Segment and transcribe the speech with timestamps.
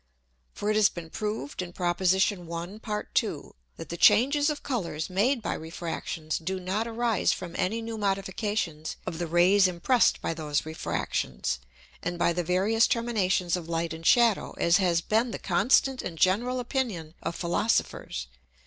[0.57, 2.01] _For it has been proved (in Prop.
[2.01, 2.79] 1.
[2.79, 7.83] Part 2.) that the changes of Colours made by Refractions do not arise from any
[7.83, 11.59] new Modifications of the Rays impress'd by those Refractions,
[12.01, 16.17] and by the various Terminations of Light and Shadow, as has been the constant and
[16.17, 18.25] general Opinion of Philosophers.